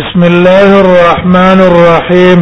[0.00, 2.38] بسم الله الرحمن الرحيم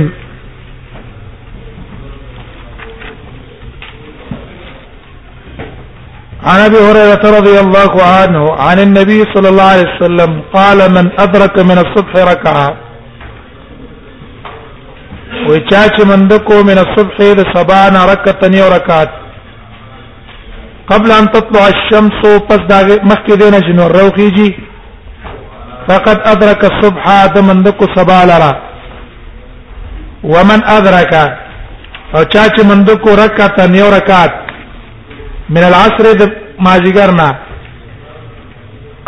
[6.51, 11.57] عن ابي هريره رضي الله عنه عن النبي صلى الله عليه وسلم قال من ادرك
[11.71, 12.69] من الصبح ركعه
[15.51, 19.11] وچاچ من دکو من الصبح د سبعن ركعتن یو رکعت
[20.93, 22.81] قبل ان تطلع الشمس پس دا
[23.11, 24.51] مخکې دینه جنور روخیږي
[25.91, 27.05] فقد ادرك الصبح
[27.35, 28.53] دمندکو سبا لرا
[30.33, 31.13] ومن ادرك
[32.15, 34.35] او چا چې مندکو رکعت نیو رکعت
[35.55, 36.23] من العصر د
[36.67, 37.29] ماجیګرنا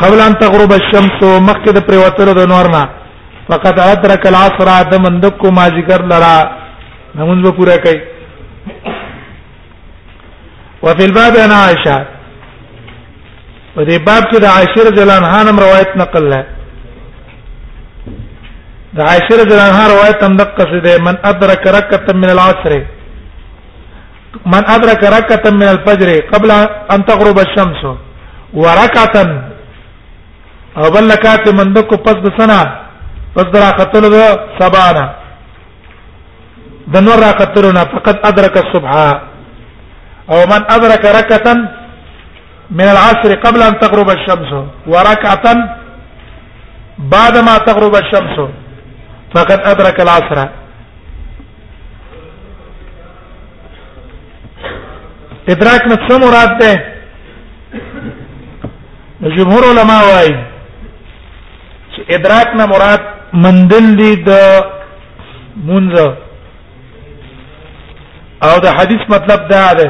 [0.02, 1.18] قبل ان تغرب الشمس
[1.48, 2.82] مخکې د پریوتلو د نورنا
[3.50, 6.34] فقد ادرك العصر دمندکو ماجیګر لرا
[7.18, 8.00] نمونځ به پورا کوي
[10.82, 11.98] وفي الباب عن عائشه
[13.76, 16.60] ودې باب کې د عائشه رضی الله عنها روایت نقل لري
[18.96, 22.72] د عائشه رضی الله عنها روایت هم دقه ده من ادرک رکعه من العصر
[24.52, 26.50] من ادرک رکعه من الفجر قبل
[26.94, 27.82] ان تغرب الشمس
[28.64, 29.16] ورکعه
[30.80, 32.60] او بل لکات من دکو پس د سنا
[33.34, 34.16] پس درا قتل د
[34.60, 35.06] سبانا
[36.92, 38.92] د نور را قتلنا فقد ادرک الصبح
[40.32, 41.46] او من ادرک رکعه
[42.70, 44.50] من العصر قبل ان تغرب الشمس
[44.86, 45.46] وركعه
[47.14, 48.38] بعد ما تغرب الشمس
[49.34, 50.38] فقد ادرك العصر
[55.52, 56.72] ادراک نه څه مراد ده
[59.36, 60.34] جمهور علما وايي
[61.92, 63.02] چې ادراک نه مراد
[63.44, 64.30] مندل دي د
[65.68, 65.96] منځ
[68.46, 69.88] او د حدیث مطلب دا ده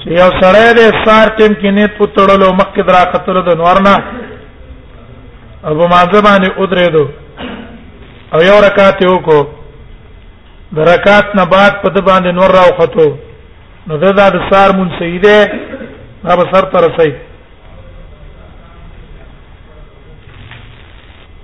[0.00, 3.94] چې یو سړی د سار ټیم کې نه پټړلو مکه درا قتل د نورنا
[5.70, 7.04] ابو مازه باندې ادریدو
[8.34, 9.36] او یو رکعت یو کو
[10.76, 13.06] د رکعت نه بعد په د باندې نور راو خطو
[13.86, 15.36] نو دا د سار مون سیده
[16.24, 17.12] دا به سر تر رسي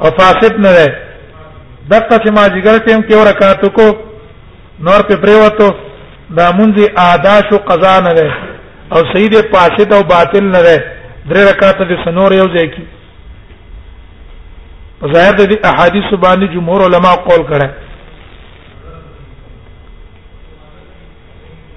[0.03, 0.87] او فاسد نه ده
[1.91, 3.87] دغه چې ما جګر ټیم کې یو رکعت کو
[4.87, 5.69] نور په پریوتو
[6.39, 8.33] دا مونږه ادا شو قضا نه ده
[8.95, 10.77] او سیده فاسد او باطل نه ده
[11.31, 12.85] درې رکعت د سنور یو ځای کې
[15.05, 17.69] ظاهر د دې احادیث باندې جمهور علما قول کړه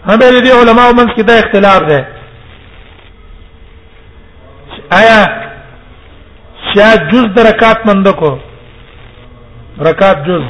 [0.08, 2.00] هم د دې علما ومنځ کې دا اختلاف دی
[5.00, 5.20] آیا
[6.70, 8.32] شیا جز د رکعات مند کو
[9.88, 10.44] رکعات جز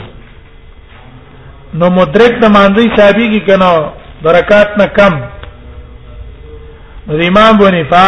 [1.79, 3.90] نو مدرک د مانځي صاحبي کې کنه
[4.24, 5.13] برکات نه کم
[7.18, 8.08] د امام بنفا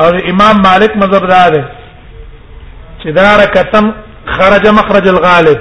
[0.00, 1.62] او امام مالک مذهب دار دی
[3.02, 3.90] چې دا رکعتم
[4.36, 5.58] خرج مخرج الغالب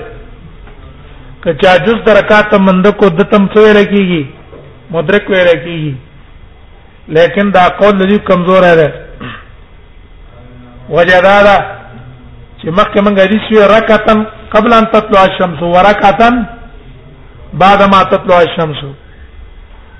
[1.44, 4.24] کچا جز درکات مند کو دتم څه ویل کیږي
[4.96, 5.94] مدرک ویل کیږي
[7.18, 8.88] لیکن دا قول لږ کمزور دی
[10.96, 11.56] وجدادا
[12.62, 14.24] چې مخکې مونږ حدیث وی رکعتن
[14.54, 16.42] قبل ان تطلع الشمس ورکعتن
[17.64, 18.82] بعد ما تطلع الشمس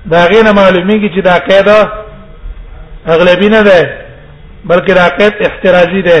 [0.06, 1.92] دا غیر معلومیږي چې دا قاعده
[3.14, 3.78] اغلبینه ده
[4.68, 6.20] بلکې دا قید احترازی ده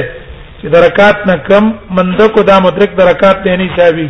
[0.60, 1.64] چې درکات نه کم
[1.96, 4.08] منده کو دا مدرک درکات ته نه حسابي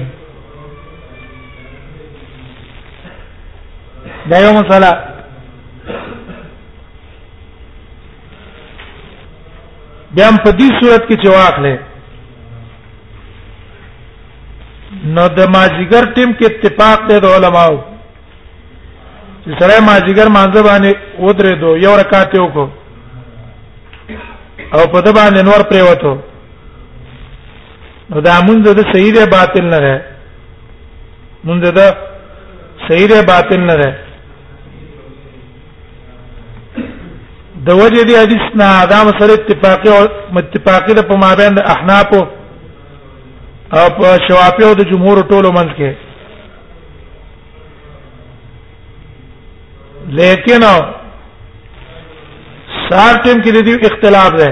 [4.30, 4.90] دا یو مسله
[10.16, 11.74] بیا په دې صورت کې جواب نه
[15.16, 17.74] نو د ماجیګر ټیم کې اتفاق دی د علماو
[19.44, 22.64] چې سره ماجیګر مانځ باندې ودرې دو یو رکعت یو کو
[24.72, 26.14] او په دې باندې نور پریوتو
[28.12, 29.94] نو دا مونږ د صحیح دی باطل نه ده
[31.46, 31.80] مونږ د
[32.86, 33.88] صحیح دی باطل نه ده
[37.66, 40.00] د وجه دی حدیث نه دا مسله اتفاقی او
[40.36, 42.08] متفاقی د په مابین د احناف
[43.78, 45.90] او په شوافی او د جمهور ټولو منځ کې
[50.18, 50.62] لیکن
[52.88, 54.48] سار ټیم کې د دې اختلاف ده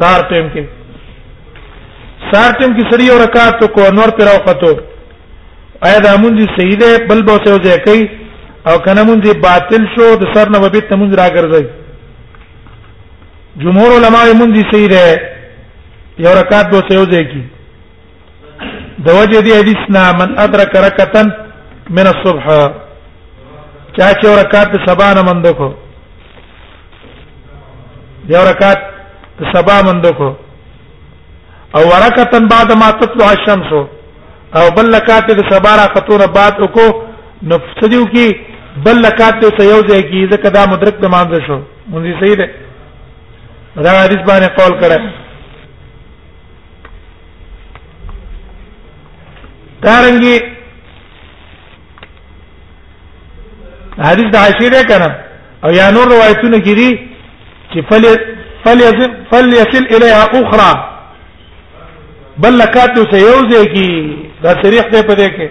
[0.00, 0.64] سار ټیم کې
[2.34, 4.70] سار ټیم کې سړی یو رکعت کو نور پر اوقاتو
[5.86, 8.08] آیا د مونږ صحیح ده بل به څه وځي کوي
[8.70, 11.64] او کنه مونږ باطل شو د سر نه وبې ته مونږ راګرځي
[13.62, 15.04] جمهور علما مونږ صحیح ده
[16.26, 17.44] یو رکعت به څه وځي کوي
[19.06, 21.30] د وجه دی حدیثنا من ادرک رکعتن
[21.96, 22.46] من الصبح
[23.96, 25.68] چا چې رکعت سبا نه مند کو
[28.34, 28.88] یو رکعت
[29.54, 30.30] سبا مند کو
[31.76, 33.72] او ورکتن بعد ما تطلع الشمس
[34.56, 36.86] او بل لکات د سبارا خطون بعد کو
[37.52, 38.28] نفسدیو کی
[38.84, 42.48] بل لکات ته یو ځای کی ځکه دا مدرک به مانځ شو مونږ صحیح ده
[43.88, 45.00] دا حدیث باندې قول کړه
[49.84, 50.42] دارنګي
[54.08, 55.12] حدیث د عشیره کړه
[55.64, 56.98] او یا نور روایتونه کړي
[57.70, 58.04] چې فل
[58.64, 60.93] فل يصل فل يصل اليها اخرى
[62.42, 63.86] بل لکاتو ته یو ځای کی
[64.42, 65.46] دا تاریخ دی په دې کې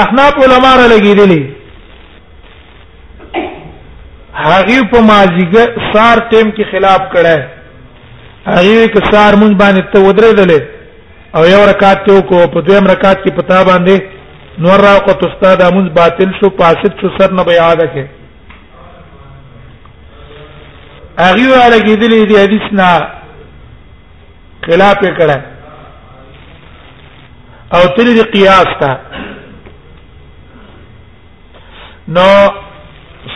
[0.00, 1.42] احناف علما را لګیدلی
[4.46, 7.38] هغه په مازیګر سار ټیم کې خلاف کړه
[8.46, 10.50] هغه کې سار مونږ باندې ته ودرېدل
[11.36, 13.96] او یو رکعت ته کو په دویم رکعت کې پتا باندې
[14.64, 18.04] نور راوقت استاد امون باطل شو پاسد شو سر نه بیا ده کې
[21.24, 22.90] هغه را لګیدلی دی حدیث نه
[24.66, 25.36] خلاف کړه
[27.76, 28.90] او تل دې قیاس تا
[32.16, 32.26] نو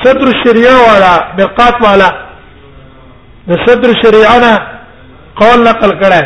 [0.02, 2.08] صدر الشریعه والا مقات والا
[3.49, 4.52] د صدر الشریعه نه
[5.43, 6.23] قول نقل کړه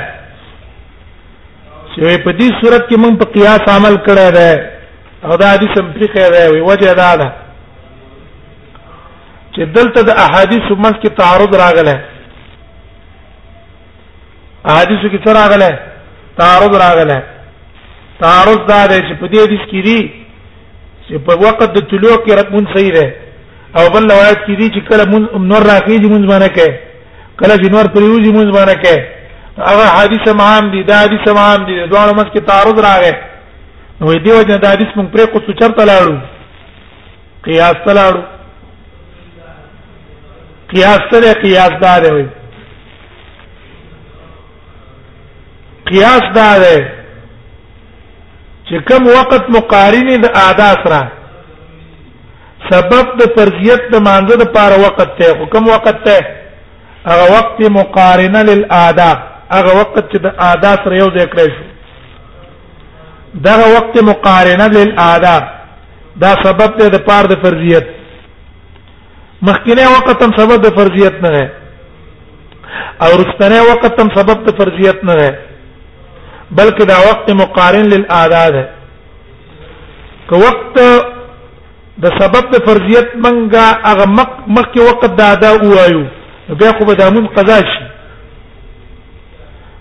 [1.92, 4.50] چې په دې صورت کې موږ په قیاس عمل کړه ده
[5.24, 7.32] او دا حدیث هم پری کړه ده وی وجه دا ده
[9.54, 12.00] چې دلته د احادیث مس کې تعارض راغله
[14.64, 15.78] احادیث کې څه راغله
[16.40, 17.22] تعارض راغله
[18.22, 20.00] تعارض دا دی چې په دې حدیث کې دی
[21.08, 23.06] چې په وخت د طلوع کې رب مون صحیح ده
[23.78, 25.22] او بل روایت کې دی چې کله مون
[25.52, 26.70] نور راخیږي مون باندې کې
[27.40, 28.96] کله چې نور پریوږي مون باندې کې
[29.68, 33.12] هغه حدیث معام دي دا حدیث معام دي دواړو مس کې تعارض راغی
[34.00, 36.16] نو دې وجه دا حدیث مونږ پرې کو څرته لاړو
[37.44, 38.20] قیاس ته لاړو
[40.72, 42.26] قیاس سره قیاس دار وي
[45.92, 46.76] قیاس دا ده
[48.68, 51.00] چې کوم وخت مقارنه د اعدا سره
[52.70, 56.30] سبب د فرضیت د مانزه د پاره وخت ته حکم وخت ته
[57.08, 59.10] هغه وخت مقارنه للاعدا
[59.56, 65.36] هغه وخت چې د اعدا سره یو ځای کړی شو دغه وخت مقارنه للاعدا
[66.24, 67.86] دا سبب ته د پاره د فرضیت
[69.50, 71.44] مخکنه وخت هم سبب د فرضیت نه
[73.04, 75.16] او رستنه وخت هم سبب د فرضیت نه
[76.58, 78.64] بلکې دا وقت مقارن للآداد ہے
[80.28, 80.78] که وقت
[82.04, 86.04] د سبب د فرضیت منګه هغه مخ مخکې وقت د ادا وایو
[86.62, 87.84] بیا خو به د منقضا شي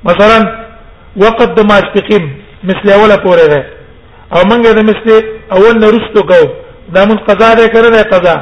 [0.10, 0.38] مثلا
[1.25, 2.30] وقت د ماسپقین
[2.69, 3.66] مثل اوله پورې ده
[4.36, 5.25] او منګه د مثل
[5.57, 6.39] اول نه رستو کو
[6.95, 8.36] دا منقضا ده کړه ده قضا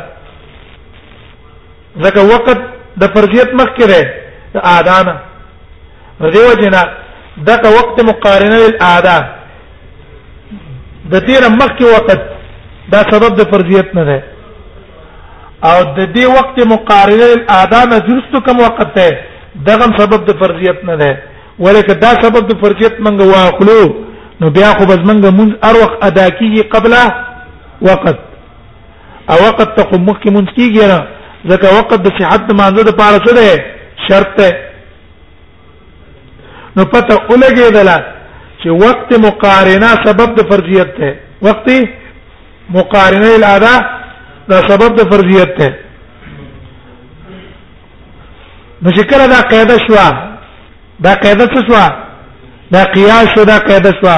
[2.05, 2.59] ځکه وقت
[3.01, 4.13] د فرضیت مخکې ده
[4.53, 5.15] د ادا نه
[6.33, 6.83] دیو جنا
[7.45, 9.21] دغه وخت مقارنه للاعداء
[11.11, 12.19] د تیر مخکې وخت
[12.93, 14.23] دا سبب د فرضیت نه ده
[15.69, 19.17] او د دې وخت مقارنه للاعداء نه درست کوم وخت ده
[19.69, 21.17] دغه سبب د فرضیت نه ده
[21.59, 23.95] ولکه دا سبب د فرضیت منګه واخلو
[24.41, 27.13] نو بیا خو بز منګه مونږ هر وخت ادا کیږي قبله
[27.81, 28.17] وقت
[29.31, 31.07] او وقت تقوم مخکې مونږ کیږي را
[31.49, 33.65] ځکه وقت د صحت مانزه د پاره څه ده
[34.09, 34.49] شرط ده
[36.77, 37.97] نو پته ولګې دلا
[38.61, 41.09] چې وقت مقارنه سبب د فرضیت ده
[41.49, 41.67] وقت
[42.77, 43.75] مقارنه الادا
[44.49, 45.69] دا سبب د فرضیت ده
[48.81, 49.95] نو چې کله دا قاعده شو
[51.05, 51.83] دا قاعده څه شو
[52.75, 54.13] دا قیاس شو دا قاعده شو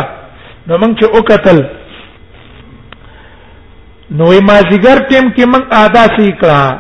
[0.68, 1.58] نو موږ چې وکتل
[4.18, 6.78] نو یې ما زیګر ټیم کې موږ ادا سې کړه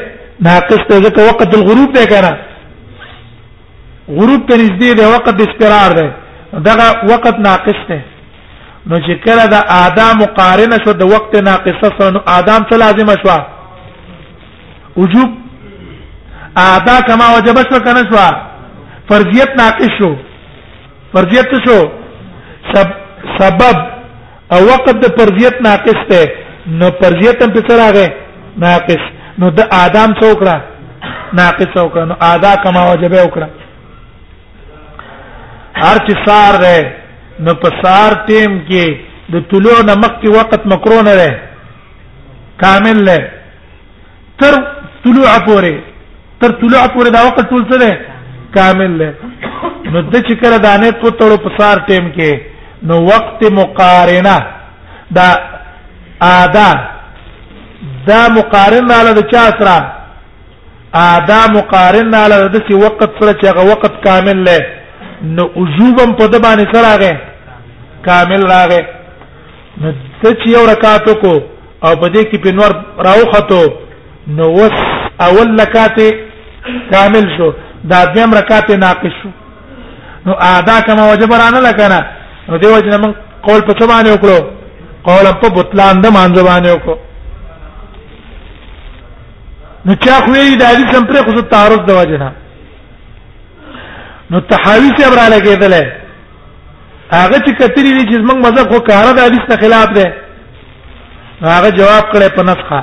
[0.47, 2.31] ناقص ته ځکه وقت الغروب دی کنه
[4.09, 6.07] غروب ته نږدې دی وقت استقرار دی
[6.69, 7.99] دغه وقت ناقص دی
[8.87, 13.09] نو چې کله د آدم مقارنه شو د وقت ناقصه سره نو آدم څه لازم
[13.23, 13.37] شو
[14.97, 15.29] وجوب
[16.63, 18.25] ادا کما وجب شو کنه شو
[19.11, 20.09] فرضیت ناقص شو
[21.13, 21.77] فرضیت شو
[22.73, 22.89] سب
[23.39, 23.85] سبب
[24.55, 26.31] او وقت د فرضیت ناقص ته
[26.81, 28.05] نو فرضیت هم په سره راغی
[28.61, 29.03] ناقص
[29.39, 30.55] نو د ادم څوکړه
[31.39, 33.47] ناقص څوکړه نو ادا کما وجبه وکړه
[35.83, 36.93] هر چې سار ده
[37.45, 38.97] نو په سار ټیم کې
[39.33, 41.29] د طلوع نمک کې وخت مکرو نه ده
[42.63, 43.17] کامل ده
[44.41, 44.53] تر
[45.03, 45.75] طلوع پورې
[46.41, 47.99] تر طلوع پورې دا وخت ټول څه ده
[48.57, 49.11] کامل ده
[49.93, 52.39] نو د چې کړه دانه په تړو په سار ټیم کې
[52.87, 54.37] نو وخت مقارنه
[55.17, 55.27] دا
[56.33, 56.69] ادا
[58.09, 59.75] دا مقارن علی د چا سره
[61.01, 64.63] ادا مقارن علی د سی وخت سره چې هغه وخت کامل لې
[65.35, 68.81] نو عجوبم په د باندې سره راغې کامل راغې
[69.81, 69.87] نو
[70.23, 71.33] د چې یو رکعت کو
[71.85, 72.75] او په دې کې په نور
[73.07, 73.73] راوخته
[74.37, 74.75] نو وس
[75.27, 75.97] اول رکعت
[76.91, 77.49] کامل شو
[77.91, 79.29] دا دیم رکعت ناقص شو
[80.25, 81.99] نو ادا کما واجب رانه لکنه
[82.49, 83.13] نو دیو جن من
[83.47, 84.43] قول په څه باندې وکړو
[85.07, 86.95] قول په بطلان د مانځ باندې وکړو
[89.85, 92.29] نو چا خو یې د حدیث هم پرې خو تعارض د وجنه
[94.31, 95.73] نو تحاوی سے برا لګېدل
[97.11, 100.07] هغه چې کتلی دي چې موږ مزه خو کار د حدیث ته خلاف ده
[101.41, 102.79] هغه جواب کړي په نسخه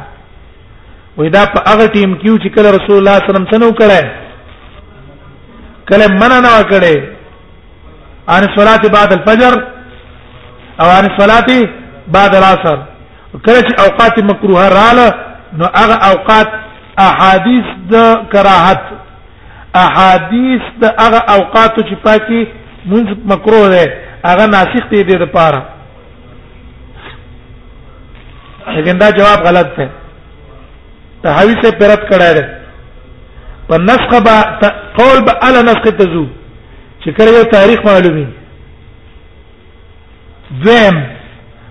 [1.18, 3.66] وې دا په هغه ټیم کیو چې کله رسول الله صلی الله علیه وسلم څنګه
[3.72, 4.04] وکړي
[5.90, 6.96] کله منع نه وکړي
[8.32, 9.52] عن الصلاه بعد الفجر
[10.80, 11.46] او عن الصلاه
[12.16, 12.78] بعد العصر
[13.46, 15.08] کله چې اوقات مکروه رااله
[15.58, 16.48] نو هغه اوقات
[16.96, 17.94] احادیث د
[18.32, 18.84] کراهت
[19.74, 22.46] احادیث د هغه اوقات چې پاکي
[22.86, 23.84] منځ مکروه ده
[24.24, 25.60] هغه ناسخ دي د لپاره
[28.76, 29.88] لیکن دا جواب غلط ده
[31.22, 32.48] تحوی سے پرت کړه ده
[33.68, 34.36] په نسخ با
[34.98, 36.26] قول به الا نسخ تزو
[37.00, 38.26] چې کړه یو تاریخ معلومي
[40.64, 41.02] ذم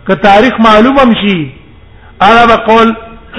[0.08, 1.52] که تاریخ معلوم هم شي
[2.22, 2.94] عربه قول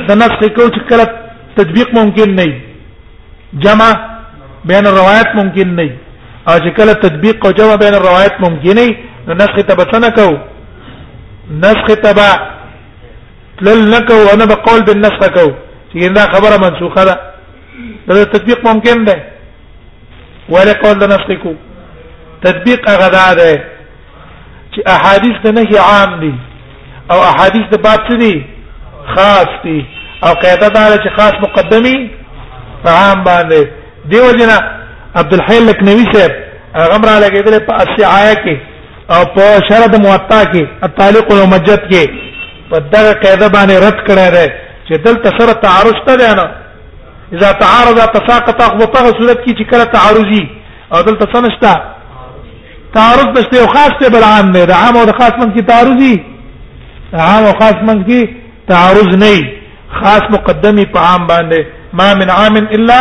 [0.09, 1.20] د نسخ کو چې کله
[1.57, 2.61] تطبیق ممکن نه
[3.65, 3.91] جمع
[4.71, 5.89] بین الروایات ممکن نه
[6.49, 10.29] او چې کله تطبیق او جمع بین الروایات ممکن نه نو نسخ تبتنه کو
[11.65, 12.31] نسخ تبع
[13.61, 15.49] تلل نکو وانا بقول بالنسخ کو
[15.93, 17.17] چې دا خبره منسوخه ده
[18.09, 19.25] دا تطبیق ممکن ده
[20.53, 21.55] ولا قول د نسخ کو
[22.47, 23.51] تطبیق هغه ده
[24.73, 26.35] چې احادیث د نهي عام دي
[27.11, 28.35] او احادیث د باب دي
[29.17, 29.81] خاص دي
[30.25, 31.99] او قاعده دا چې خاص مقدمي
[32.87, 33.67] عام باندې
[34.13, 34.57] دیو جنا
[35.21, 36.31] عبد الحی لکنوی صاحب
[36.75, 38.57] هغه را لګیدل په اسعایه کې
[39.15, 42.11] او په شرط موطا کې الطالق والمجد کې
[42.71, 44.49] په دغه قاعده باندې رد کړی دی
[44.89, 46.51] چې دلته سره تعارض ته دی نه
[47.39, 50.43] اذا تعارض تساقط اخبطه صورت کې چې کله تعارضي
[50.93, 51.79] او دلته څنګه
[52.95, 56.25] تعارض نشته او خاص ته بل عام نه عام او خاص من کې تعارضي
[57.29, 58.29] عام او خاص من کې
[58.73, 59.59] تعارض نه
[59.99, 63.01] خاص مقدمي په عام باندې ما من عام الا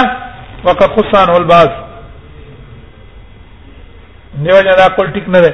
[0.63, 1.69] وقد خص عنه الباس
[4.43, 5.53] نیو نه دا پولټیک نه ده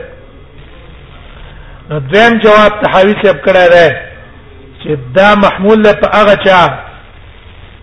[1.90, 4.02] نو دیم جواب تحوی سیب کړه ده
[4.84, 6.62] چې دا محمول له په هغه چا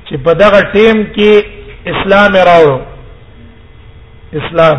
[0.05, 1.45] چې په دغه ټیم کې
[1.93, 2.79] اسلام راوړو
[4.41, 4.79] اسلام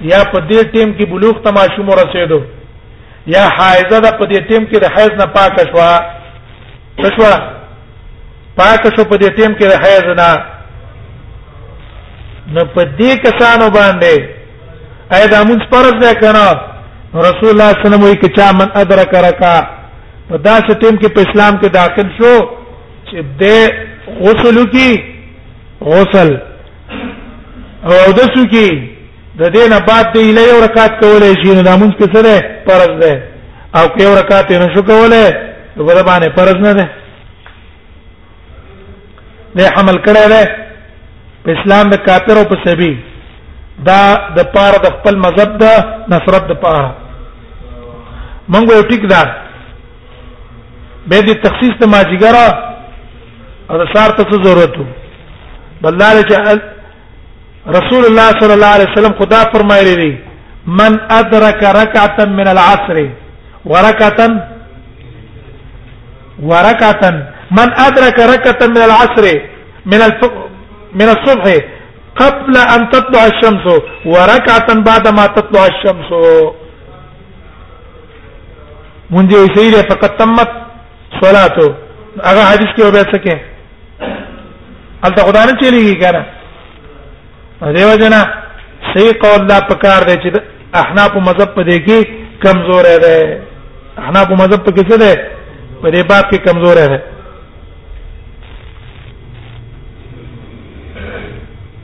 [0.00, 2.40] یا په دې ټیم کې بلوغ ته ماشوم ورسېدو
[3.34, 6.00] یا حایزه ده په دې ټیم کې د حیض نه پاک شوه
[7.18, 7.34] شوه
[8.56, 10.28] پاک شو په دې ټیم کې د حیض نه
[12.54, 14.14] نو په دې کسانو باندې
[15.16, 16.46] اې دا موږ پرځ ده کنه
[17.28, 19.56] رسول الله صلی الله علیه وسلم وی کچا من ادرک رکا
[20.28, 22.34] په داسې ټیم کې په اسلام کې داخل شو
[23.08, 23.58] چې دې
[24.24, 24.90] غسل کی
[25.94, 26.30] غسل
[27.86, 28.68] او د سو کی
[29.38, 32.32] د دې نه بعد دې له یو رکعت کولای شي نو موږ کې سره
[32.68, 33.14] پرځ ده
[33.78, 35.26] او کې یو رکعت نه شو کولای
[35.76, 36.86] په دې باندې پرځ نه ده
[39.58, 40.42] نه حمل کړی دی
[41.44, 42.92] په اسلام د کافر او په سبي
[43.88, 44.00] دا
[44.38, 45.64] د پاره د خپل مذهب د
[46.12, 46.90] نصرت د پاره
[48.52, 49.22] مونږ یو ټیک دا
[51.10, 52.46] به دې تخصیص ته ماجیګرا
[53.70, 54.74] او د سار ته ضرورت
[55.84, 56.58] بل لا چې
[57.78, 60.10] رسول الله صلی الله علیه وسلم خدا فرمایلی دی
[60.80, 62.98] من ادرك ركعه من العصر
[63.64, 64.28] وركعه
[66.50, 69.24] وركعه من ادرك ركعه من العصر
[69.86, 69.98] من
[70.94, 71.54] من الصبح
[72.16, 73.66] قبل ان تطلع الشمس
[74.06, 76.10] وركعه بعد ما تطلع الشمس
[79.10, 80.48] مونږ یې سیره فقط تمت
[81.22, 81.74] صلاته
[82.24, 83.34] هغه حدیث کې وبیا سکے
[85.04, 86.24] البته خدای نه چلیږي کنه
[87.72, 88.22] دیو جنا
[88.94, 90.40] صحیح قول دا پکار دی چې
[90.74, 92.08] احناف مذهب په دې کې
[92.46, 93.20] کمزور دی
[93.98, 95.14] احناف مذهب په کې څه دی
[95.82, 96.98] په دې باب کې کمزور دی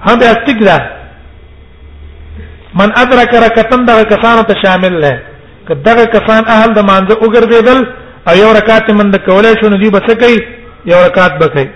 [0.07, 0.77] هم بیا ټیک ده
[2.81, 5.23] من ادرک رکعتن دغه کسانو ته شامل ده
[5.69, 7.81] کدغه کسان اهل د مانزه وګرځیدل
[8.29, 10.39] او یو رکعت من د کولای شو ندی بس کوي
[10.93, 11.67] یو رکعت بکي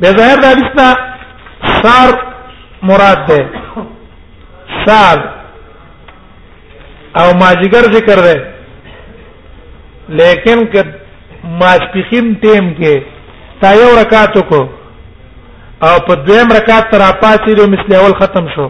[0.00, 0.76] به ظاهر د حدیث
[1.82, 2.12] سار
[2.90, 3.38] مراد ده
[4.86, 5.18] سار
[7.20, 8.36] او ماجیګر ذکر ده
[10.20, 10.74] لیکن ک
[11.62, 13.02] ماسپخین ټیم کې
[13.60, 14.62] تا یو رکعت کو
[15.86, 18.68] او په دویم رکعت تر اپاتې د مثله اول ختم شو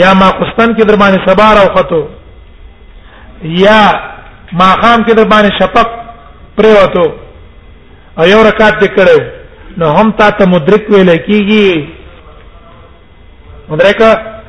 [0.00, 2.02] یا ما قستان کې در باندې سبا راو خطو
[3.64, 3.80] یا
[4.60, 5.88] ما خام کې در باندې شپق
[6.60, 7.12] پرې وته
[8.18, 9.20] او یو رکعت دې کړو
[9.82, 11.84] نو هم تا ته مدرک ویل کیږي
[13.74, 13.98] مدرک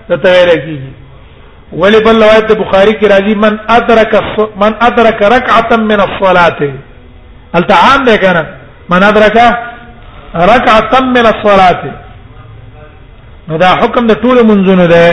[0.07, 0.89] ته ویل کیږي
[1.83, 4.12] ولی بل روایت بخاری کی راضی من ادرک
[4.63, 6.65] من ادرک رکعه من الصلاه
[7.62, 8.43] التعام ده کنه
[8.89, 9.38] من ادرک
[10.35, 11.83] رکعه من الصلاه
[13.47, 15.05] نو دا حکم د ټول منځونو ده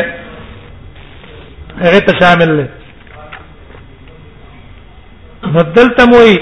[1.82, 2.66] هغه ته شامل ده
[5.56, 6.36] بدلته موي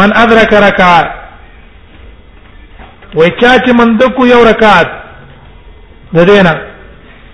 [0.00, 1.02] من ادرك ركعه
[3.14, 4.88] وچا چې من دکو یو رکعت
[6.14, 6.54] د دینا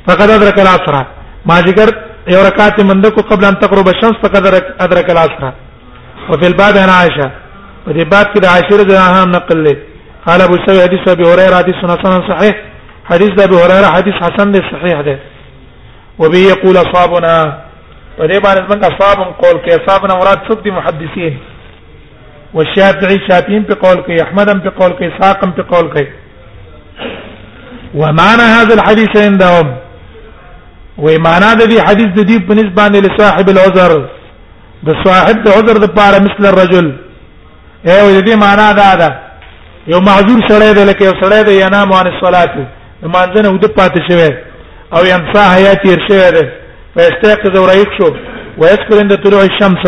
[0.07, 0.95] فقد ادرك العصر
[1.47, 1.89] ما ذکر
[2.35, 4.43] یو رکعت من دکو قبل ان تقرب الشمس فقد
[4.81, 5.43] ادرك العصر
[6.29, 7.31] وفي الباب عن عائشه
[7.85, 9.75] په دې باب کې د عاشر جهان نقل لې
[10.27, 12.55] قال ابو سعيد حديث ابي هريره حديث حسن صحيح
[13.11, 15.19] حديث ابي هريره حديث حسن ده صحيح ده
[16.21, 17.35] وبه يقول اصحابنا
[18.19, 21.39] په دې باندې موږ اصحاب قول کې اصحابنا مراد صدق محدثين
[22.55, 26.05] والشافعي شافعين په قول کې احمد په قول کې اسحاق په قول کې
[28.01, 29.69] ومعنى هذا الحديث عندهم
[31.05, 33.93] ومعنى د دې حدیث د دې په نسبت باندې لصاحب العذر
[34.87, 36.89] د صاحب د عذر د پاره مثل الرجل
[37.89, 39.17] ایو دې معنا دا ده
[39.87, 42.51] یو معذور سړی دی لکه یو سړی دی ینا مؤن الصلات
[43.03, 44.31] مانځنه ود پاتې شوی
[44.93, 46.49] او یمسا حیات یې شوی دی
[46.95, 48.15] فاستيقظ ورایق شو
[48.59, 49.87] ويذكر عند طلوع الشمس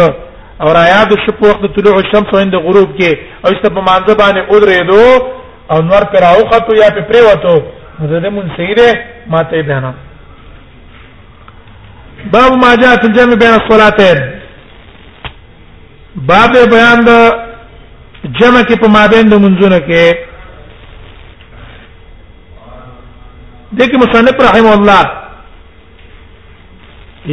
[0.63, 4.15] او راياد شو په وخت طلوع الشمس او عند غروب کې او است په مانځ
[4.19, 5.23] باندې اورېدو
[5.71, 7.63] او نور پر اوخته یا په پریوتو
[7.99, 8.95] مزه دې مون سیده
[9.31, 9.95] ماته بیانم
[12.33, 14.17] باب ما جاء في الجمع بين الصلاتين
[16.17, 17.46] باب بیان د
[18.27, 20.05] جمع کې په مابین د منځونه کې
[23.79, 25.05] دغه مصنف رحم الله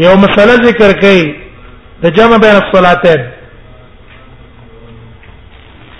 [0.01, 1.21] یو مسله ذکر کړي
[2.03, 3.21] د جمع بین الصلاتین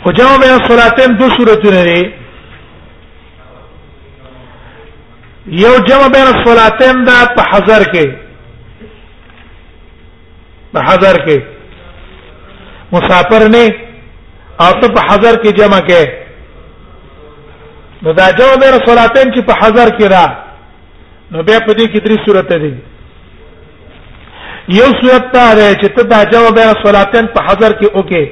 [0.03, 2.03] خو جمع بین الصلاتین دو صورتونه دي
[5.62, 8.08] یو جمع بین الصلاتین دا په حضر کې
[10.75, 11.39] په حضر کې
[12.91, 13.65] مسافر نه
[14.61, 16.05] او ته په حضر کې جمع کې
[18.03, 20.25] نو دا جواب دی صلاتین چې په حضر کې را
[21.31, 22.73] نو بیا په دې کې درې صورت دي
[24.79, 28.25] یو صورت دا دی چې ته دا جواب دی صلاتین په حضر کې اوکې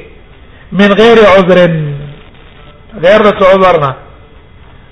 [0.71, 1.59] من غیر عذر
[3.03, 3.91] غیر د عذر نه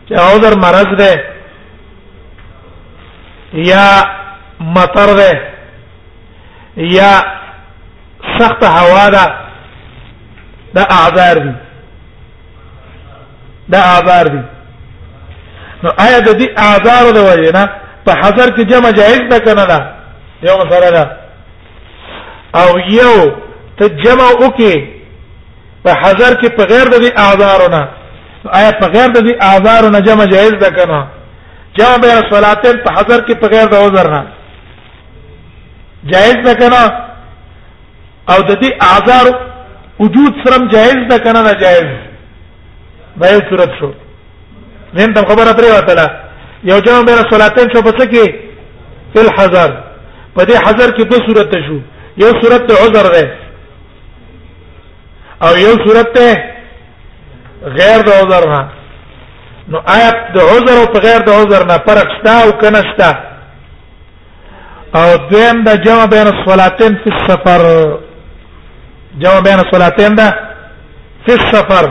[0.09, 1.13] چې عذر مرض دی
[3.69, 3.85] یا
[4.59, 5.33] مطر دی
[6.97, 7.11] یا
[8.39, 9.48] سخت هوا ده
[10.75, 11.53] دا اعذار دي
[13.67, 14.41] دا اعذار دي
[15.83, 17.63] نو آیا د دې اعذار د وجنه
[18.05, 19.79] په حضر کې جمع جائز ده کنه دا
[20.43, 21.17] یو مسله ده
[22.61, 23.31] او یو
[23.79, 24.73] ته جمع وکي
[25.83, 27.87] په حضر کې په غیر د دې اعذارونه
[28.59, 31.07] آیا په غیر د دې اعذارونه جمع جائز ده کنه
[31.77, 34.25] جمع بین صلاتین په حضر کې په غیر د عذر نه
[36.03, 36.81] جائز ده کنه
[38.29, 39.25] او د دې اعذار
[39.99, 41.85] وجود سرم جائز ده کنه نه جائز
[43.21, 43.91] دا یو صورت شو
[44.97, 46.09] زين تم خبره پرې وته
[46.63, 48.33] یو جمع میرا صلاتین شو پس کې
[49.15, 49.69] فل حذر
[50.35, 51.79] په دې حذر کې دوه صورت شو
[52.23, 53.31] یو صورت عذر ده
[55.43, 56.43] او یو صورت ته
[57.79, 58.67] غیر د عذر نه
[59.67, 63.17] نو آیت د عذر او په غیر د عذر نه فرق شته او کنه شته
[64.95, 67.63] او دویم د جمع بین الصلاتین فی السفر
[69.21, 70.27] جواب بین صلاتین ده
[71.27, 71.85] فی السفر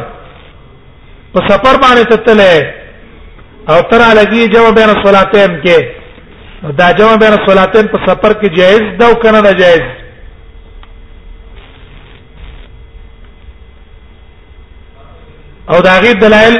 [1.32, 2.66] په سفر باندې تتلې
[3.72, 5.86] او تر علیږي جواب بین صلاتین کې
[6.78, 9.82] دا جواب بین صلاتین په سفر کې جایز ده او کنه نه جایز
[15.74, 16.56] او دا غیر دلائل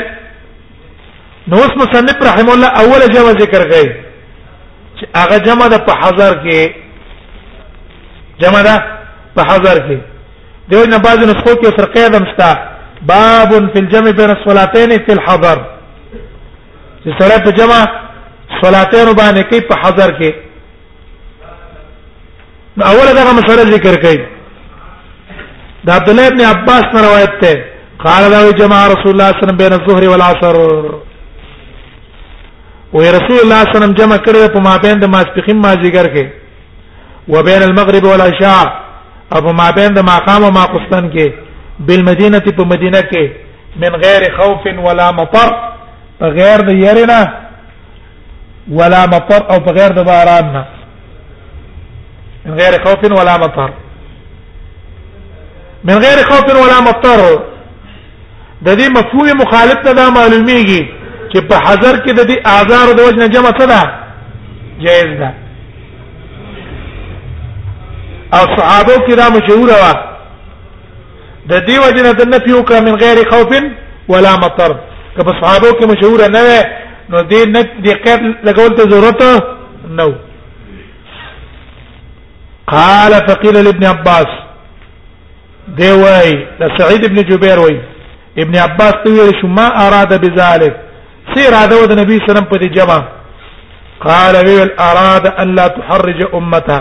[1.48, 3.88] نو اس مصنف رحم الله اول جواب ذکر کړي
[4.98, 6.72] چې هغه جمع ده په حذر کې
[8.44, 8.78] جمع ده
[9.34, 9.98] په حذر کې
[10.70, 12.50] دوی نه بعض نسخو کې فرقې دم ستا
[13.10, 17.76] باب فی الجمع بین الصلاتین فی الحضر چې سره په جمع
[18.62, 20.30] صلاتین باندې کې په حضر کې
[22.88, 24.18] اول دا مسله ذکر کړي
[25.84, 27.54] دا عبد الله ابن عباس نے روایت ہے
[28.04, 30.86] قال دا جمع رسول الله صلی الله علیه وسلم بین الظهر والعصر و رسول
[33.06, 36.26] الله صلی الله علیه وسلم جمع کړی په مابین د ماسپخین مازیګر کې
[37.36, 38.66] وبین المغرب والعشاء
[39.32, 41.26] ابو ما بین د مقام او ما قستان کې
[41.86, 43.32] بالمدینه په مدینه کې
[43.80, 45.50] من غیر خوف ولا مطر
[46.20, 47.20] بغیر د يرنا
[48.70, 50.64] ولا مطر او بغیر د باران
[52.44, 53.70] من غیر خوف ولا مطر
[55.84, 57.20] من غیر خوف ولا مطر
[58.62, 60.82] د دې مفهوم مخالف ته دا معلومیږي
[61.34, 63.92] چې په حذر کې د دې اعذار د وجنه جمع څه ده
[64.84, 65.47] جائز ده
[68.34, 69.92] او صحابه کرام مشهور وا
[71.50, 73.54] د دې وجنه د نفي وکړه من غیر خوف
[74.14, 74.74] ولا مطر
[75.16, 76.58] که په صحابه کې مشهور نه وي
[77.12, 79.44] نو دې نه دې قید لګول ته ضرورت
[80.00, 80.10] نو
[82.74, 84.26] قال فقيل لابن عباس
[85.80, 87.78] دی وای د سعید ابن جبیر وای
[88.42, 90.80] ابن عباس ویل شو ما اراده بذلك
[91.34, 93.04] سیر اراده د نبی سلام په دې جمع
[94.06, 96.78] قال ویل اراده ان لا تحرج امته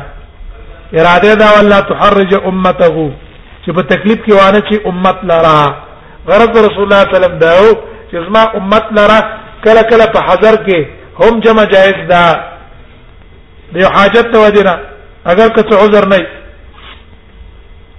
[0.95, 3.11] اراده دا والله تحرج امته
[3.65, 5.59] چې په تکلیف کې وانه چې امت لرا
[6.27, 7.53] غرض رسول الله صلی الله علیه وسلم دا
[8.11, 9.19] چې زما امت لرا
[9.63, 10.79] کله کله په حضر کې
[11.19, 12.21] هم جمع جائز ده
[13.75, 14.75] د حاجت ته ودینا
[15.31, 16.17] اگر که عذر نه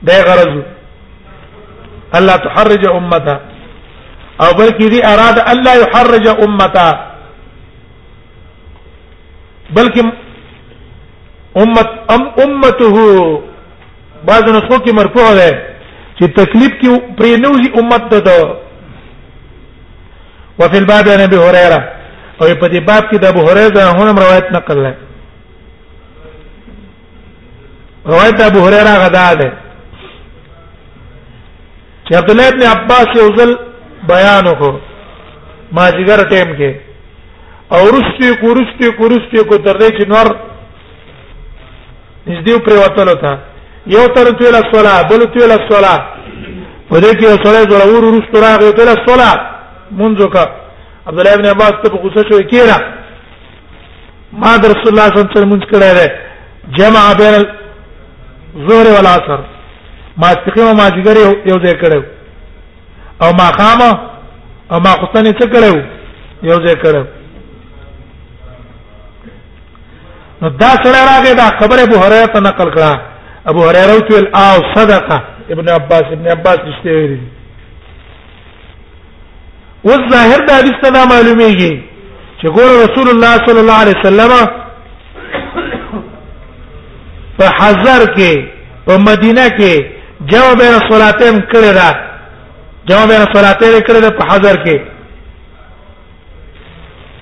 [0.02, 0.52] دی غرض
[2.18, 3.34] الله تحرج امته
[4.42, 6.86] او بلکې دې اراده الله يحرج امته
[9.76, 10.00] بلکې
[11.56, 12.96] امت ام امته
[14.30, 15.52] بعض نسخو کې مرفوع ده
[16.20, 18.54] چې تکلیف کې پرې نوځي امت ده
[20.60, 21.80] وفي الباب عن ابي هريره
[22.42, 24.92] او په دې باب کې د ابو هريره هم روایت نقل ده
[28.12, 29.48] روایت ابو هريره غدا ده
[32.04, 33.54] چې عبد الله ابن عباس یو ځل
[34.12, 34.74] بیان وکړ
[35.72, 36.74] ما جګر ټیم کې
[37.74, 40.32] او رستي کو رستي کو رستي کو تر دې چې نور
[42.28, 43.30] نږدې پریوتلو ته
[43.94, 45.98] یو تر تو له صلاه بل تو له صلاه
[46.88, 49.36] په دې کې سره ضرور ورستو راغی تو له صلاه
[50.00, 50.44] منځو کا
[51.06, 52.78] عبد الله ابن عباس ته په غوسه شو کېره
[54.32, 56.06] ما در رسول الله صلی الله علیه وسلم منځ کړه ده
[56.78, 57.34] جمع بین
[58.58, 59.38] الظهر والعصر
[60.20, 61.16] ما استقیمه ما جګر
[61.50, 62.02] یو ځای کړو
[63.22, 63.90] او ما خامه
[64.72, 65.74] او ما خصنه څه کړو
[66.50, 67.02] یو ځای کړو
[70.42, 72.98] نو دا سره راغی دا خبره ابو هريره ته نقل کړه
[73.46, 77.18] ابو هريره ویل او صدقه ابن عباس ابن عباس نشته ویل
[79.84, 81.72] و الظاهر دا حدیث ته معلومیږي
[82.42, 84.32] چې ګور رسول الله صلی الله علیه وسلم
[87.38, 88.46] په حذر کې
[88.86, 89.84] په مدینه کې
[90.26, 91.90] جواب رسولاتهم کړی را
[92.88, 94.80] جواب رسولاتهم کړی په حذر کې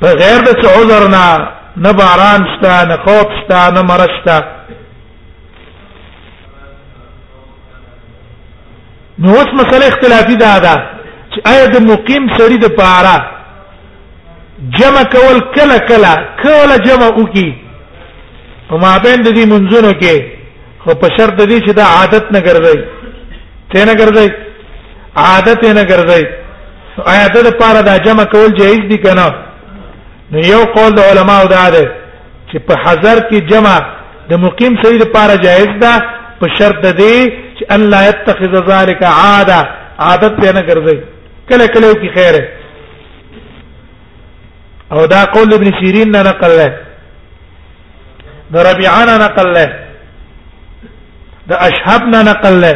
[0.01, 4.39] په غیر د عذر نه نه باران شته نه خوب شته نه مرشته
[9.19, 10.75] نو اوس مسله اختلافي ده ده
[11.33, 13.17] چې آیا د مقیم سړي د پاره
[14.79, 16.13] جمع کول کله کله
[16.43, 17.49] کله جمع وکي
[18.69, 20.15] په مابین د دې منځونو کې
[20.85, 22.79] خو په شرط دې چې دا عادت نه ګرځي
[23.73, 24.29] ته نه ګرځي
[25.17, 26.25] عادت نه ګرځي
[27.13, 29.27] آیا د پاره دا جمع کول جایز دي کنه
[30.33, 31.85] نو یو قول د علماو دا ده
[32.51, 33.77] چې په حضر کې جمع
[34.31, 35.93] د مقیم سړي لپاره جایز ده
[36.41, 37.13] په شرط ده
[37.57, 39.61] چې ان لا يتخذ ذلك عاده
[40.07, 40.99] عادت یې نه ګرځي
[41.49, 42.45] کله کله کې خیره
[44.95, 46.69] او دا قول ابن سیرین نه نقل له
[48.53, 49.65] د ربيعه نقل له
[51.51, 52.75] د اشهب نه نقل له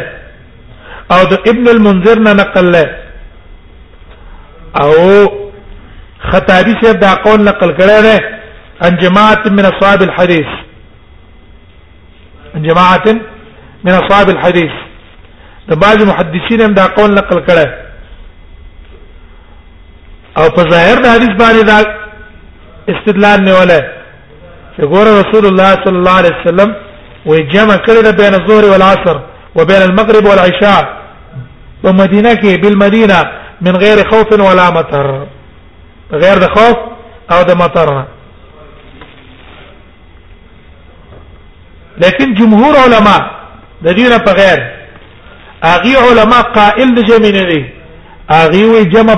[1.13, 2.83] او د ابن المنذر نه نقل له
[4.81, 4.91] او
[6.29, 8.17] خطابی سے دا قول نقل کړی دی
[8.87, 10.51] ان جماعت من اصحاب الحديث
[12.55, 13.07] ان جماعت
[13.83, 14.75] من اصحاب الحديث
[15.69, 17.69] دا بعض محدثین هم دا قول نقل کړی
[20.37, 21.79] او په ظاهر د حدیث باندې دا
[22.95, 23.79] استدلال نه ولا
[24.75, 26.73] چې ګور رسول الله صلی الله علیه وسلم
[27.27, 29.19] وې جمع کړی بین الظهر والعصر
[29.55, 30.81] وبين المغرب والعشاء
[31.83, 33.17] ومدينه کې بالمدينه
[33.61, 35.15] من غير خوف ولا مطر
[36.11, 36.77] غیر د خوف
[37.33, 38.05] او د مطر نه
[42.03, 43.17] لیکن جمهور علما
[43.85, 44.59] د دینه په غیر
[45.73, 47.61] اغي علما قائل د جمع نه دي
[48.41, 49.15] اغي وی جمع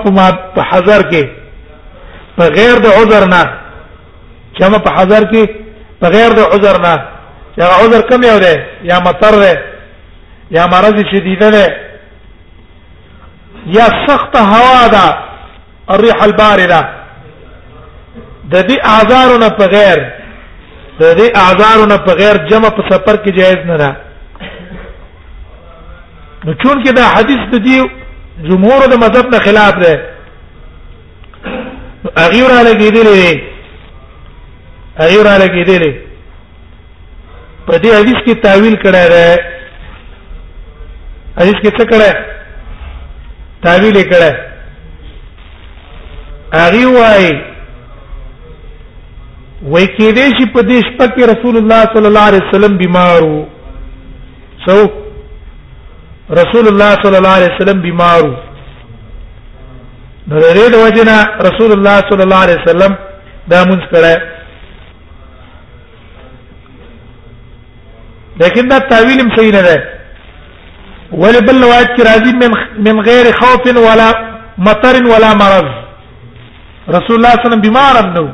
[0.55, 1.23] په حذر کې
[2.37, 3.43] په غیر د عذر نه
[4.59, 5.43] جمع په حذر کې
[6.01, 6.95] په غیر د عذر نه
[7.55, 8.55] چې عذر کم یو دی
[8.89, 9.53] یا مطر دی
[10.55, 11.63] یا مرض شدید دی
[13.77, 15.05] یا سخت هوا ده
[15.89, 16.81] الريح البارده
[18.43, 19.97] د دې اعذارونه په غیر
[20.99, 23.95] د دې اعذارونه په غیر جمع په سفر کې جایز نه ده
[26.45, 27.89] نو چون کې دا حدیث د دې
[28.49, 29.93] جمهور د مذهب نه خلاف ده
[32.17, 33.41] اغیر علی کېدلې
[35.03, 35.93] اغیر علی کېدلې
[37.67, 39.39] په دې حدیث کې تعویل کړه ده
[41.39, 42.17] حدیث کې څه کړه
[43.63, 44.52] تعویل کړه
[46.59, 47.27] هغه وای
[49.71, 53.19] وای کې دې چې په دې شپه کې رسول الله صلی الله علیه وسلم بیمار
[53.29, 53.41] وو
[54.65, 54.77] سو
[56.41, 61.17] رسول الله صلی الله علیه وسلم بیمار وو نو د دې د وجنا
[61.49, 62.91] رسول الله صلی الله علیه وسلم
[63.53, 64.15] دا مونږ کړه
[68.41, 69.77] لیکن دا تعویل هم صحیح نه ده
[71.11, 72.31] ولبل روایت کې راځي
[72.87, 74.09] من غیر خوف ولا
[74.67, 75.69] مطر ولا مرض
[76.91, 78.27] رسول الله صلی الله علیه وسلم بیمارم نو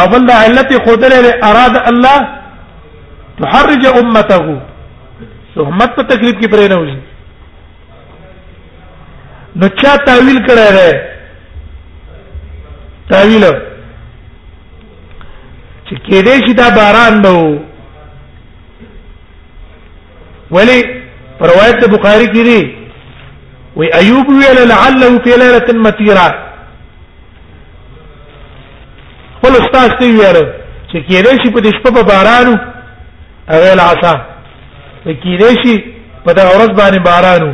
[0.00, 2.16] او بل علت خدره اراد الله
[3.40, 6.94] تحرج امته امت په تکلیف کې پرې نه وي
[9.56, 10.98] نو چا تعویل کړی دی
[13.10, 13.44] تعویل
[15.84, 17.34] چې کېدې چې دا باران نو
[20.50, 20.80] ولی
[21.40, 22.74] روایت بخاری کې دی
[23.76, 26.34] وی ایوب ویل لعله فی ليله متیره
[29.44, 30.44] خپل استاد ته ویره
[30.90, 32.54] چې کېدې شي په دې شپه په بارانو
[33.54, 34.12] اویل عصا
[35.06, 35.74] کېدې شي
[36.24, 37.50] په دا ورځ باندې بارانو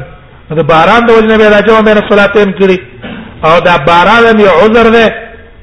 [0.59, 2.79] دا باران د وجنه به راځو مې نه صلاتین کړی
[3.47, 5.07] او دا باران هم یو عذر دی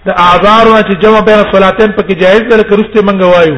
[0.07, 3.57] د اعذار چې جمع بین صلاتین پکې جایز ده لکه رسته منګ وایو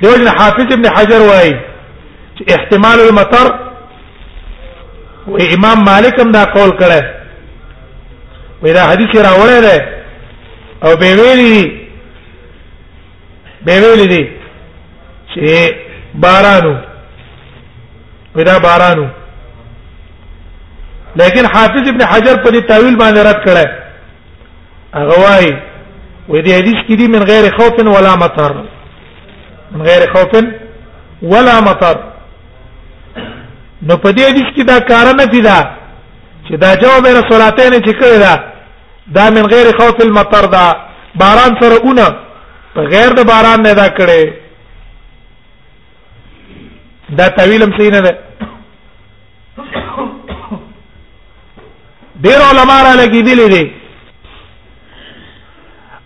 [0.00, 1.52] دیوژن حافظ ابن حجر وایي
[2.36, 3.46] چې احتمال المطر
[5.28, 7.04] و امام مالک هم دا قول کړی
[8.62, 9.78] وای دا حدیث راوړی دی
[10.84, 11.80] او به ویلي
[13.66, 14.28] به ویلي دي
[15.34, 15.74] چې
[16.14, 16.76] بارانو
[18.34, 19.06] پیدا بارانو
[21.16, 23.66] لیکن حافظ ابن حجر په دې تعویل باندې رد کړه
[24.94, 25.58] هغه وايي
[26.28, 28.52] و دې حدیث کې دي من غیر خوف ولا مطر
[29.72, 30.42] من غیر خوف
[31.22, 31.96] ولا مطر
[33.82, 35.60] نو په دې حدیث کې دا کار نه پیدا
[36.48, 38.47] چې دا جواب رسولاتین چې کړی دا
[39.14, 40.76] دا من غیر خوف المطر دا
[41.14, 42.06] باران سره اونه
[42.74, 44.32] په غیر د باران نه دا کړي
[47.18, 48.18] دا طویلم صحیح نه ده
[52.22, 53.72] ډیر علما را لګیدلی دي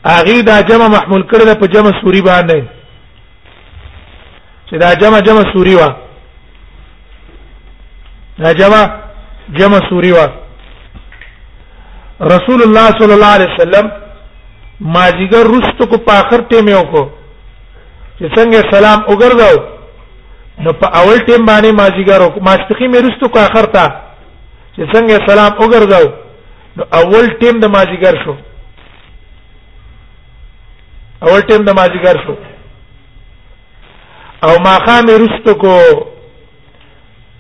[0.04, 2.62] اغه دا جمع محمول کړل په جمع سوري باندې
[4.68, 5.96] چې دا جمع جمع سوري وا
[8.38, 8.86] دا جمع
[9.58, 10.41] جمع سوري وا
[12.30, 13.86] رسول الله صلی الله علیه وسلم
[14.96, 17.02] ماجیګر رست کو پاخر ټیم یو کو
[18.18, 19.58] چې څنګه سلام وګرځاو
[20.64, 23.84] نو په اول ټیم باندې ماجیګر ماستخی مې رست کو اخر تا
[24.76, 26.12] چې څنګه سلام وګرځاو
[26.76, 28.34] نو اول ټیم د ماجیګر شو
[31.26, 32.34] اول ټیم د ماجیګر شو
[34.46, 35.76] او ما خامې رست کو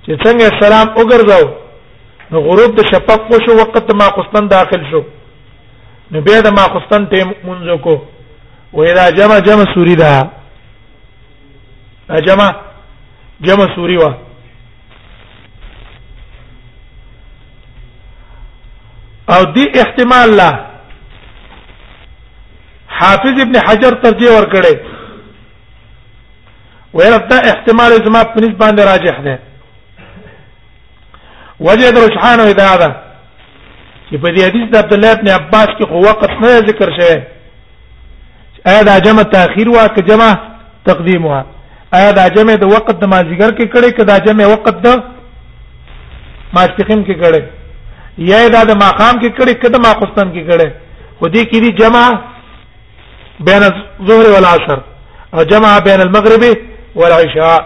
[0.04, 1.61] چې څنګه سلام وګرځاو
[2.32, 5.00] نو غروب د شفق وشو وقت ما قسطن داخل شو
[6.12, 7.94] نو بیا د ما قسطن ته منځو کو
[8.76, 10.12] و اذا جمع جمع سوری دا
[12.28, 12.46] جمع
[13.48, 14.10] جمع سوری وا
[19.36, 20.50] او دی احتمال لا
[23.00, 24.74] حافظ ابن حجر ترجیح ور کړي
[26.94, 29.38] ویل دا احتمال زما په نسبت باندې راجح نه
[31.66, 32.88] وجه د رجحان او دا ده
[34.08, 37.16] چې په دې حدیث د عبد الله ابن عباس کې خو وخت نه ذکر شوی
[38.70, 40.28] آیا دا جمع تاخير وا که جمع
[40.88, 41.42] تقدیم وا
[41.98, 45.02] آیا دا جمع د وخت د مازیګر کې کړي که دا جمع وخت د
[46.54, 47.42] ماسپخین کې کړي
[48.30, 50.68] یا دا د ماقام کې کړي که د ماخستان کې کړي
[51.18, 52.04] خو دې کې دي جمع
[53.48, 54.78] بین الظهر والعصر
[55.34, 56.44] او جمع بین المغرب
[57.00, 57.58] والعشاء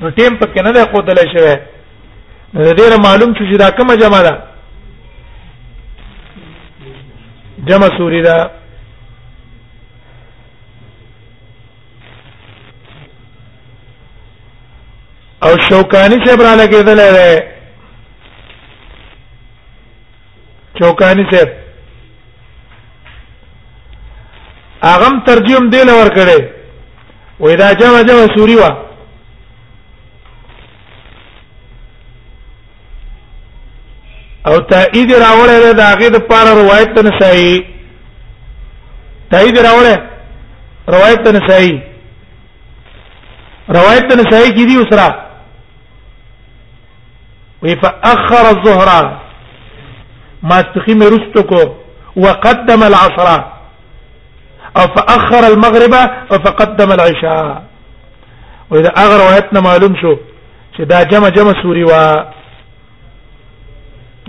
[0.00, 1.56] نو ټیم پکې نه ده خو دلای شوی
[2.54, 4.42] ډیر معلوم چې دا کومه جمع ده
[7.68, 8.50] جمع سوری ده
[15.42, 17.42] او شوکانی صاحب را لګیدل دی
[20.78, 21.48] شوکانی صاحب
[24.94, 26.44] اغم ترجمه دی لور کړي
[27.40, 28.87] وې دا جمع جمع سوری وا
[34.48, 37.50] او تایید راوړل د هغه د پار روایت نسائی
[39.32, 40.00] تایید راوړل
[40.94, 41.72] روایت نسائی
[43.78, 45.08] روایت نسائی کی دی اسرا
[47.62, 48.88] وی فاخر الظهر
[50.48, 51.62] ما استقيم رستكو
[52.16, 53.28] وقدم العصر
[54.76, 55.94] او فاخر المغرب
[56.30, 57.62] وفقدم العشاء
[58.70, 60.16] واذا اغر روایتنا معلوم شو
[60.76, 62.04] چې دا جمع جمع سوري وا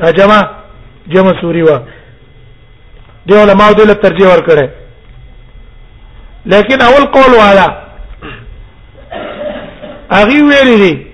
[0.05, 0.41] جمع
[1.15, 1.77] جمع سوری وا
[3.29, 4.69] دی علماء دې له ترجیح ورکړي
[6.55, 7.65] لیکن اول قول والا
[10.19, 11.05] اغي ویلي دي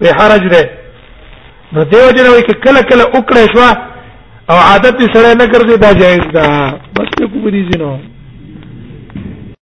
[0.00, 0.64] به حرج ده
[1.72, 3.66] نو دیو جن وای کله کله وکړې شو
[4.52, 6.42] او عادت سره نه ګرځي دا جایز ده
[6.98, 7.96] بس ته کوم دي زینو